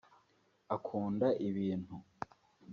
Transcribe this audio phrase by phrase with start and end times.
[0.75, 1.95] Akunda ibintu